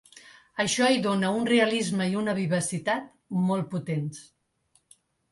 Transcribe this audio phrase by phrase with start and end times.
[0.61, 3.11] Això hi dóna un realisme i una vivacitat
[3.49, 4.23] molt potents.